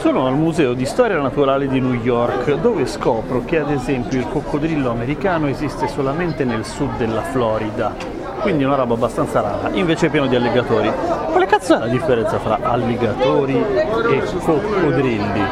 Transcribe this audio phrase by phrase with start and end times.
[0.00, 4.26] Sono al Museo di Storia Naturale di New York, dove scopro che ad esempio il
[4.28, 7.94] coccodrillo americano esiste solamente nel sud della Florida,
[8.40, 10.90] quindi una roba abbastanza rara, invece è pieno di alligatori.
[11.30, 15.44] Quale cazzo è la differenza fra alligatori e coccodrilli?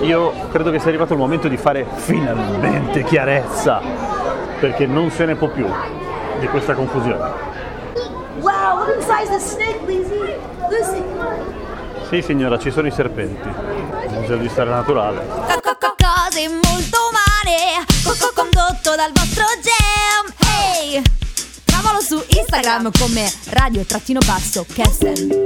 [0.00, 3.82] Io credo che sia arrivato il momento di fare finalmente chiarezza,
[4.58, 5.66] perché non se ne può più
[6.40, 7.30] di questa confusione.
[8.40, 10.38] Wow, look at the snake, Lizzie.
[10.70, 11.71] Lucy.
[12.12, 13.48] Sì signora, ci sono i serpenti,
[14.10, 15.24] Museo di Storia Naturale.
[15.24, 20.30] Cose molto umane, Coco condotto dal vostro gem.
[20.92, 21.02] Ehi!
[21.64, 25.44] Trovalo su Instagram come radio-basso Kessel.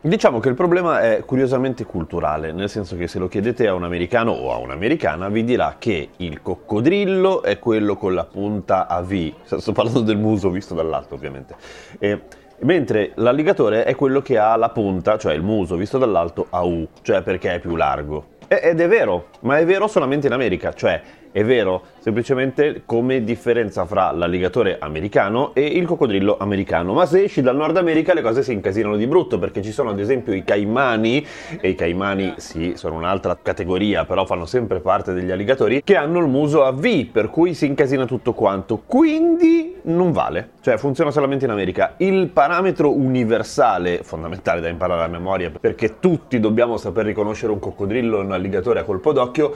[0.00, 3.84] Diciamo che il problema è curiosamente culturale, nel senso che se lo chiedete a un
[3.84, 9.00] americano o a un'americana vi dirà che il coccodrillo è quello con la punta a
[9.00, 11.54] V, sto parlando del muso visto dall'alto ovviamente,
[12.00, 12.22] e,
[12.60, 16.86] mentre l'alligatore è quello che ha la punta, cioè il muso visto dall'alto a U,
[17.02, 18.26] cioè perché è più largo.
[18.48, 21.00] Ed è vero, ma è vero solamente in America, cioè
[21.32, 26.92] è vero semplicemente come differenza fra l'alligatore americano e il coccodrillo americano.
[26.92, 29.88] Ma se esci dal Nord America le cose si incasinano di brutto perché ci sono
[29.88, 31.26] ad esempio i caimani,
[31.58, 36.18] e i caimani sì, sono un'altra categoria, però fanno sempre parte degli alligatori, che hanno
[36.18, 38.82] il muso a V, per cui si incasina tutto quanto.
[38.84, 41.94] Quindi non vale, cioè funziona solamente in America.
[41.98, 48.18] Il parametro universale, fondamentale da imparare a memoria, perché tutti dobbiamo saper riconoscere un coccodrillo
[48.18, 49.54] e un alligatore a colpo d'occhio,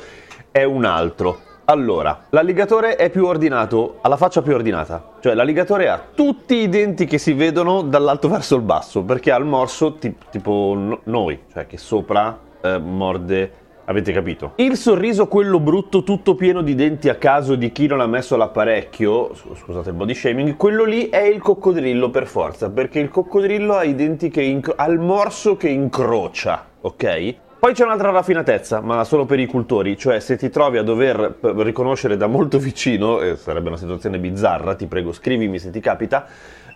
[0.50, 1.38] è un altro.
[1.68, 6.68] Allora, l'alligatore è più ordinato, ha la faccia più ordinata, cioè l'alligatore ha tutti i
[6.68, 11.00] denti che si vedono dall'alto verso il basso, perché ha il morso ti- tipo no-
[11.04, 13.52] noi, cioè che sopra eh, morde,
[13.86, 14.52] avete capito?
[14.56, 18.36] Il sorriso, quello brutto, tutto pieno di denti a caso di chi non ha messo
[18.36, 23.74] l'apparecchio, scusate il body shaming, quello lì è il coccodrillo per forza, perché il coccodrillo
[23.74, 27.34] ha i denti che incro- ha il morso che incrocia, ok?
[27.66, 31.38] Poi c'è un'altra raffinatezza, ma solo per i cultori, cioè se ti trovi a dover
[31.40, 36.26] riconoscere da molto vicino, e sarebbe una situazione bizzarra, ti prego scrivimi se ti capita,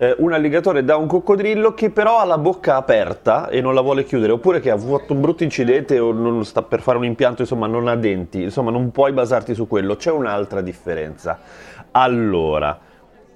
[0.00, 3.82] eh, un alligatore da un coccodrillo che però ha la bocca aperta e non la
[3.82, 7.04] vuole chiudere, oppure che ha fatto un brutto incidente o non sta per fare un
[7.04, 11.38] impianto, insomma non ha denti, insomma non puoi basarti su quello, c'è un'altra differenza.
[11.92, 12.76] Allora,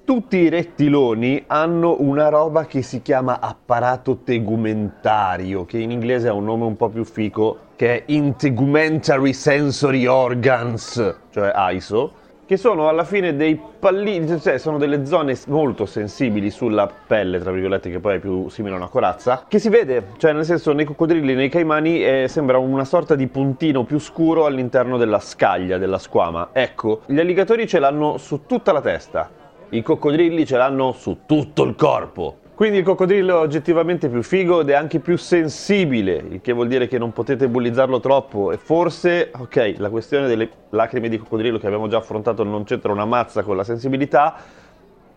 [0.05, 6.33] tutti i rettiloni hanno una roba che si chiama apparato tegumentario, che in inglese ha
[6.33, 12.87] un nome un po' più fico, che è Integumentary Sensory Organs, cioè ISO, che sono
[12.87, 17.99] alla fine dei pallini, cioè sono delle zone molto sensibili sulla pelle, tra virgolette, che
[17.99, 21.33] poi è più simile a una corazza, che si vede, cioè nel senso nei coccodrilli
[21.33, 26.49] nei caimani eh, sembra una sorta di puntino più scuro all'interno della scaglia, della squama.
[26.51, 31.63] Ecco, gli alligatori ce l'hanno su tutta la testa, i coccodrilli ce l'hanno su tutto
[31.63, 32.37] il corpo.
[32.55, 36.69] Quindi il coccodrillo è oggettivamente più figo ed è anche più sensibile, il che vuol
[36.69, 41.57] dire che non potete bullizzarlo troppo e forse, ok, la questione delle lacrime di coccodrillo
[41.57, 44.35] che abbiamo già affrontato non c'entra una mazza con la sensibilità,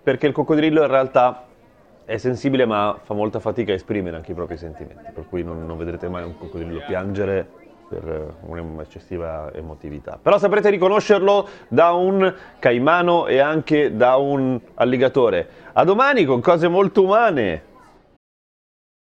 [0.02, 1.44] perché il coccodrillo in realtà
[2.04, 5.64] è sensibile ma fa molta fatica a esprimere anche i propri sentimenti, per cui non,
[5.64, 10.18] non vedrete mai un coccodrillo piangere per eh, un'eccessiva emotività.
[10.20, 15.48] Però saprete riconoscerlo da un caimano e anche da un alligatore.
[15.72, 17.67] A domani con cose molto umane!